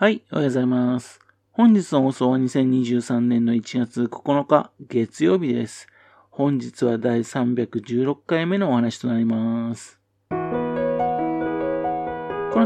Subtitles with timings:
[0.00, 1.18] はい、おはようございます。
[1.50, 5.88] 本日の放送は2023年の1月9日月曜日です。
[6.30, 9.98] 本日は第316回目のお話となります。
[10.30, 10.38] この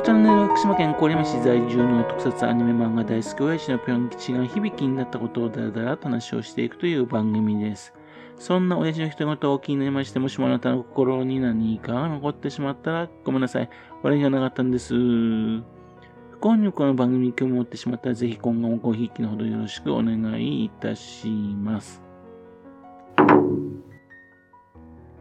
[0.03, 7.95] チャンネルは福島県郡山市在住の特撮アニメ漫画大好き親父のぴょん吉が響きになったことをだらだらと話をしていくという番組です。
[8.39, 13.71] そんな親父の人事を気になりまして、もしもあなたの心に何かが残ってしまったらごめんなさい。
[14.03, 14.93] 笑いがなかったんです。
[16.43, 22.03] 今後この番組に興味を持ってしまったら、ぜひ今後もごひいきのほどよろしくお願いいたします。
[23.17, 23.37] 今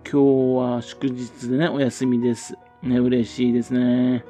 [0.03, 2.55] 日は祝日でね、お休みです。
[2.81, 4.25] ね、嬉しいですね。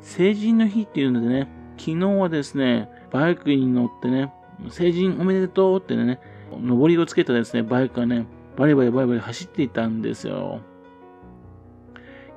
[0.00, 4.32] 成人の日っていうのでね、昨日はですね、バイクに乗ってね、
[4.68, 6.18] 成人おめでとうってね、
[6.60, 10.58] 上りをつけたですね、バイクがね、バリバリバリバリ走っていたんですよ。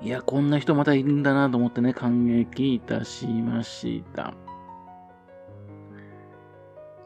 [0.06, 4.36] いや、こんな人またいるんだなと思ってね、感激いたしました。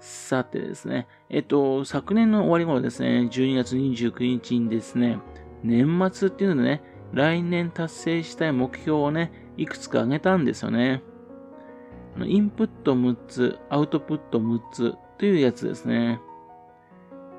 [0.02, 5.18] さてですね、えっと、昨年の終わり頃ですね、12月29日にですね、
[5.64, 6.84] 年末っていうのでね、
[7.14, 11.02] 来年達成したい目標をね、いくつか挙げたんですよね。
[12.22, 16.20] インプット6つ、アウトプット6つというやつですね。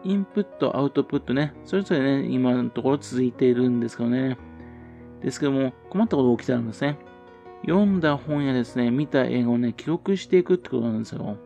[0.05, 4.39] インプット、アウトプットね、それぞれね、今のところ続いているんですけどね。
[5.23, 6.99] ですけども、困ったことが起きたんですね。
[7.63, 11.37] 読んだ本やですね、見た映画をね、記録していくってことなんですよ。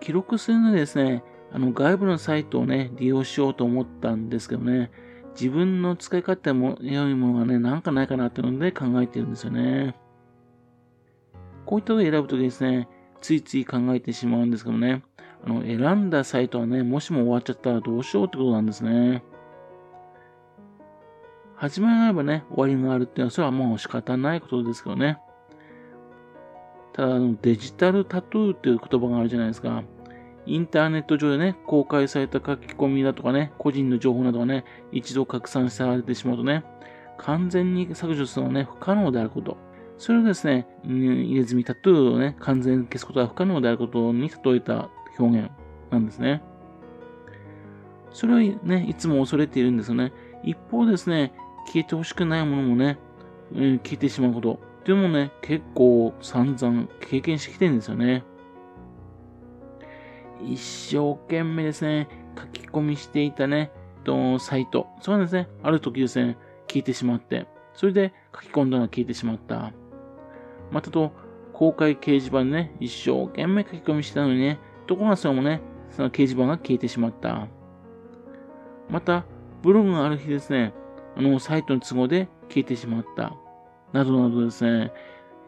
[0.00, 4.90] 記録するのでですね、あの外部のサイトをね、利用しようと思ったんですけどね、
[5.34, 9.96] 自分の使い方も良いものがね、なんかないかなっていうので考えてるんですよね。
[11.64, 12.88] こういったのを選ぶときですね、
[13.20, 15.02] ついつい考えてしまうんですけどね、
[15.44, 19.24] あの、選んだサイトはね、もしも終わっちゃったらどうしようってことなんですね。
[21.64, 25.18] 始まりがあればね、終わりがあるっていうのは、それはもう仕方ないことですけどね。
[26.92, 29.82] ただ、デジタルタトゥーっていう言葉があるじゃないですか。
[30.44, 36.64] インターネット上でね、公開された書き込みだとかね、個人の情報などがね、一度拡散されてしまうとね、
[37.16, 39.56] 完全に削除するのはね、不可能であること。
[39.96, 45.50] それをですね、入れ墨タトゥーをね、完全に消すことは不可能であることに例えた表現
[45.90, 46.42] なんですね。
[48.12, 50.12] それをね、いつも恐れているんですよね。
[50.44, 51.32] 一方ですね、
[51.66, 52.98] 消えてほしくないものもね、
[53.54, 54.60] えー、消えてしまうこと。
[54.80, 58.22] っていうのもね、結構散々経験してきてるんですよね。
[60.42, 62.08] 一生懸命ですね、
[62.38, 63.70] 書き込みしていたね、
[64.04, 64.86] とサイト。
[65.00, 66.36] そうなんですね、ある時ですね、
[66.68, 69.72] 消えてしまって、それで書き込んだのが消えてしまった。
[70.70, 71.12] またと、
[71.52, 77.46] 公開掲示板でね、一生懸命書き込みしてたのにね、ところがそれもね、その掲示板が消えてしまった。
[78.90, 79.24] また、
[79.62, 80.74] ブログがある日ですね、
[81.16, 83.34] あの、サイトの都合で消えてしまった。
[83.92, 84.92] などなどですね、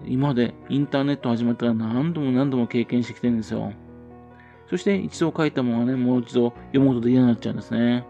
[0.05, 3.73] 今までインターネット始まったら何度も何度も経験してきてるんですよ。
[4.69, 8.05] そして一度書いたものがね、もう一度読むことで嫌になっちゃうんですね。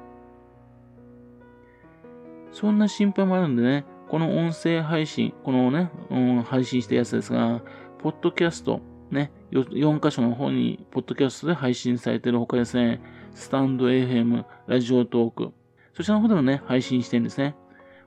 [2.50, 7.61] そんな心配もあるんでね、この音声配信、このね、うん、配信したやつですが、
[7.99, 8.81] ポッドキャスト、
[9.11, 13.00] ね、4箇所の方に、ポッドキャストで配信されているほかですね、
[13.34, 15.53] スタンド FM、ラジオトーク、
[15.97, 17.57] そちらの方でもね、配信してるんですね。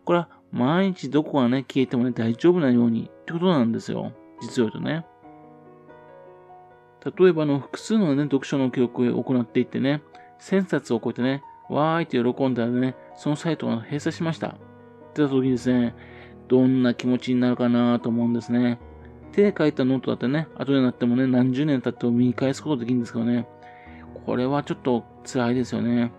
[0.06, 4.14] これは毎日どこがね、消えてもね、大丈夫なようにってことなんですよ。
[4.42, 5.08] 実を言うとね。
[7.18, 10.04] 例えばあの複数のね、読書の記録を行っていってね、
[10.40, 14.50] 1000冊を超えてね、わーいって喜んだらね、そのサイトが閉鎖しました。
[14.50, 14.52] っ
[15.14, 15.96] てた時にですね、
[16.48, 18.80] どんな気持ちになるかなと思うんですね。
[19.32, 23.48] 手で書いたノートだってね、後になってもね、何十年経っても見返すことできるんですけどね、
[24.28, 26.12] これはちょっと辛いですよね。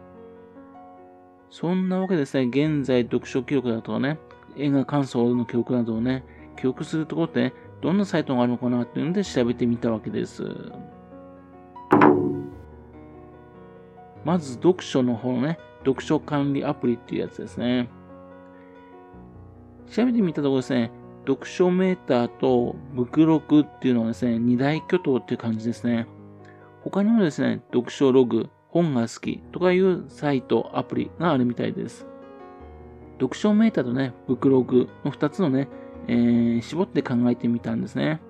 [1.51, 4.19] そんなわけですね、現在読書記録だとね、
[4.57, 6.25] 映画感想の記録などをね、
[6.57, 10.45] 記録するところってね、どんなサイトがあるのかなっていうので調べてみたわけです。
[14.25, 17.89] まず読書の方のね、読書管理アプリっていうやつですね。
[19.91, 20.93] 調べてみたところですね、
[21.27, 26.07] 読書メーターとブクロクっていうのはですね、二大巨頭っていう感じですね。
[26.85, 32.07] 他にもですね、読書ログ、本が好きとかいうサイト、アプリがあるみたいです。
[33.15, 35.69] 読書メーターとね、ブックログの2つのね、
[36.09, 38.21] えー、絞って考えてみたんですね。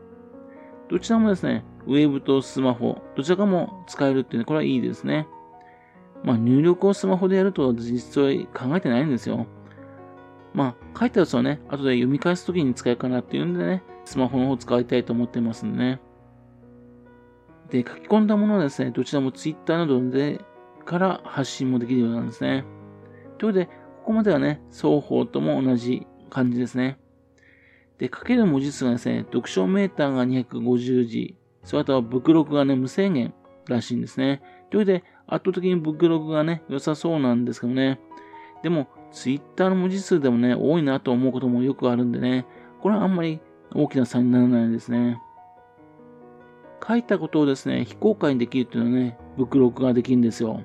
[0.89, 5.29] どちらもですね、ウェブとスマホ、どちらかも使えるっていうね、これはいいですね。
[6.25, 9.47] まあ、入力をスマホでやると実は考えてないんですよ。
[10.53, 16.01] まあ、書いたやつはね、後で読み返すときに使えるかなっていうんでね、スマホの方使いたいと思ってますんでね。
[17.71, 20.41] で、書き込んだものはですね、どちらも Twitter などで
[20.85, 22.65] から発信もできるようなんですね。
[23.39, 23.73] ということで、こ
[24.07, 26.99] こまではね、双方とも同じ感じですね。
[27.99, 33.35] で、書ける文字数がですね、読書メーターが250字、それとはブクログがね、無制限
[33.69, 34.43] らしいんですね。
[34.71, 38.01] というわけで、圧倒的にブクログがね、良さそうなんですけどね。
[38.63, 42.47] でも、ツイッターの文字数でもね、多いなと思うこともよくあるんでね、
[42.81, 43.41] これはあんまり
[43.75, 45.21] 大きな差にならないですね。
[46.87, 50.63] 書いたことをですね、非公開にできるっていうのはね、ブクログができるんですよ。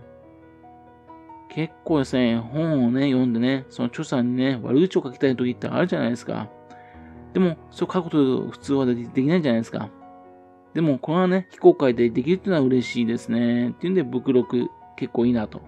[1.50, 6.50] 結構ですね、本をね、読んでね、その著者にね、悪口を書きたい時ってあるじゃないですか。
[7.34, 9.90] でも、そう書くこと普通はできないじゃないですか。
[10.74, 13.70] でも、これはね、非公開でできるっていうのは嬉しいですね。
[13.70, 15.62] っていうんで、ブクログ結構いいなと。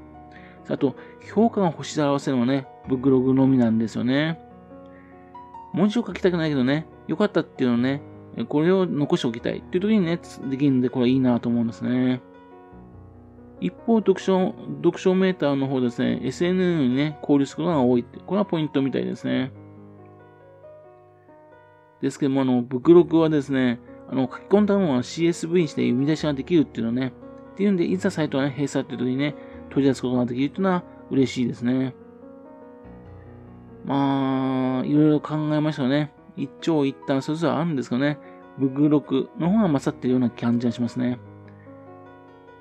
[0.70, 0.96] あと、
[1.34, 4.42] 評価が星で表せるのはね、ブクログのみなんですよね。
[5.74, 8.02] 文字を書きたくないけどね、良かったっていうのをね、
[8.46, 10.20] これを残しておきたいっていう時にね、
[10.50, 12.22] できるんで、これいいなと思うんですね。
[13.60, 14.54] 一方、読書、
[14.84, 19.52] 読書メーターの方ですね、SNN にね、交流することが多いって、これはポイントみたいですね。
[22.02, 23.80] ですけども、あの、ブクログはですね、
[24.10, 27.14] あの、書き込んだものは CSV にして読み出しができるっていうのね、
[27.54, 29.36] っていうんで、いざサイトがね、閉鎖っていう時にね、
[29.70, 31.96] 取り出すことができるっていうのは嬉しいですね。
[33.86, 36.14] まあ、いろいろ考えましたね。
[36.38, 38.20] 一長一短それぞれあるんですけどね、
[38.58, 41.20] ブクロクの方が勝ってるような感じがしますね。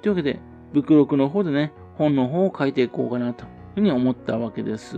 [0.03, 0.41] というわけで、
[0.73, 4.97] ブクロクの方でね、本の方を書いていこうかなというふうに思ったわけです。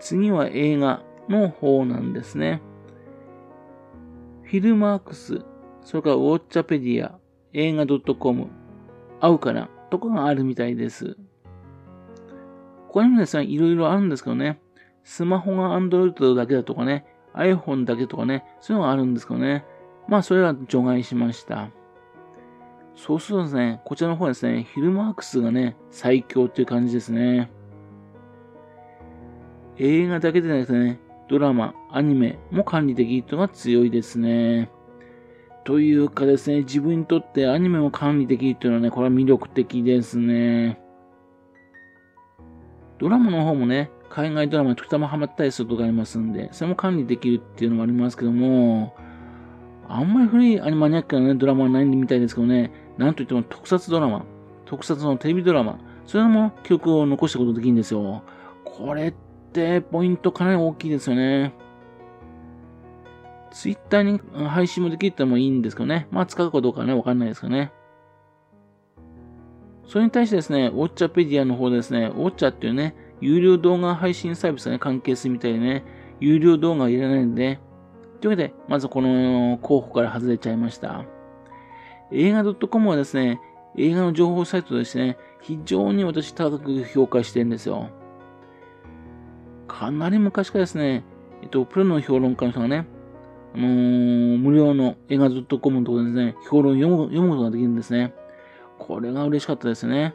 [0.00, 2.62] 次は映画の方なんですね。
[4.42, 5.44] フィルマークス、
[5.82, 7.18] それからウォッチャペディア、
[7.52, 8.48] 映画 .com、
[9.20, 11.16] 合うかなとかがあるみたいです。
[12.92, 14.60] 他にもですね、いろいろあるんですけどね、
[15.04, 19.64] スマホが Android だけだとかね、iPhone だけとかね、そういうのがあるんですけどね、
[20.08, 21.70] まあそれは除外しました。
[22.96, 27.50] そうするとですね、こちらの方はですね、フィルマークスがね、最強っていう感じですね。
[29.78, 34.68] 映画だけでなくてね、ドラマ、アニメも管理できる人が強いですね。
[35.64, 40.79] というかですね、自分にとってアニメも管理できるっていうのはね、これは魅力的ですね。
[43.00, 48.94] ドラマの方もね、海外ドラマに時たまハマったりすることがありますんで、それも管理できるっていうのもありますけども、
[49.88, 54.26] あんまり古いアニマニアックな、ね、ドラマはないみたいですけどね、なんといっても特撮ドラマ、
[54.66, 58.22] 特撮のテレビドラマ、それも記憶を残したことできるんですよ。
[58.64, 59.14] これっ
[59.52, 61.54] てポイントかなり大きいですよね。
[63.50, 66.06] ツイッターに配信もできるってのもいいんですけどね。
[66.10, 67.72] まあ使うかどうかね、わかんないですけどね。
[69.90, 75.84] それに対してですね、ウォッチャペディアの方ですね、ウォッチャっていうね、有料動画配信サービスがね、関係するみたいでね、
[76.20, 77.58] 有料動画はいらないんで、
[78.20, 81.04] というわけで、まずこの候補から外れちゃいました。
[82.12, 83.40] 映画 .com はですね、
[83.76, 87.88] 映画の情報サイトとしてね、非常に私高く評価してるんですよ。
[89.66, 91.02] かなり昔からですね、
[91.42, 92.86] えっと、プロの評論家の人がね、
[93.56, 98.14] あのー、無料の映画 .com のところでですね、評論を読む読むことができるんですね。
[98.80, 100.14] これが嬉しかったですね。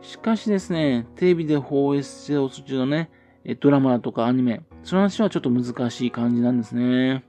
[0.00, 3.10] しかしですね、テレビで放映中のね、
[3.60, 7.24] ドラマとかアニメ、その話はちょっと難しい感じなんですね。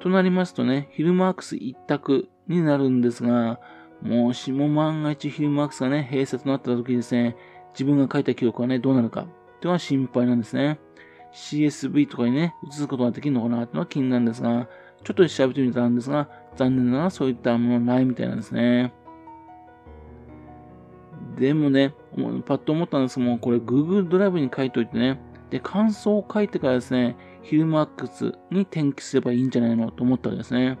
[0.00, 3.60] となりますとね、ヒルマークス一択になるんですが、
[4.02, 7.36] もしも万が一ヒルマークスがね、閉鎖となった時ですね、
[7.72, 10.80] 自分が書いた記録はね、どうなるかっていうのは心配なんですね。
[11.32, 14.68] CSV とかにね、移すことができるのかなっていうのは気になるんですが、
[15.04, 16.28] ちょっと調べてみたんですが、
[16.60, 18.92] 残念だなそういったものないみたいなんですね。
[21.38, 21.94] でもね、
[22.44, 30.78] パッと思ったんですけども、これ Google ドライブに書いといてね、で、感想を書いてからですね、ヒルマックスに転記すればいいんじゃないのと思ったわけですね。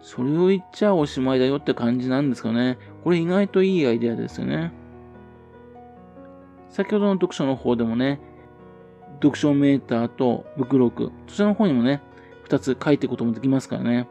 [0.00, 2.78] それを言っちゃおしまいだよって感じなんですかね。
[3.04, 4.72] これ意外といいアイデアですよね。
[6.70, 8.20] 先ほどの読書の方でもね、
[9.16, 12.00] 読書メーターとブクロック、そちらの方にもね、
[12.44, 14.08] 二つ書いていくこともできますからね。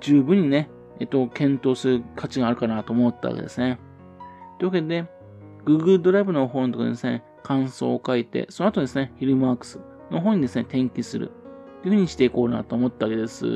[0.00, 3.78] 十分にね、えっと、検討する価値があるかなと思ったわけですね。
[4.58, 5.06] というわけで、
[5.64, 9.80] Google ドライブの方のところにですね、感想を書いて、その後ですね、ヒルマークス
[10.10, 11.30] の方にですね、転記する。
[11.82, 13.46] というふうにしていこうなと思ったわけです。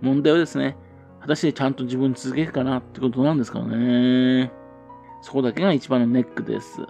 [0.00, 0.76] 問題はですね、
[1.20, 4.52] 果たしてちゃんと自分続けるかなってことなんですからね。
[5.22, 6.80] そこだけが一番のネックです。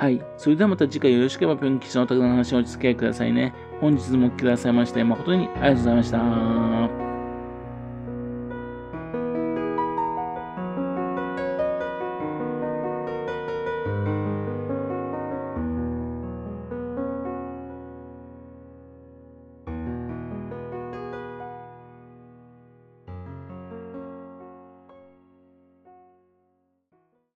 [0.00, 0.18] はい。
[0.38, 3.52] それではまた次回よろしければぴょん吉のお宅の話をお付き合いくださいね。
[3.82, 7.09] 本日もお聴きくださいまして誠にありがとうございました。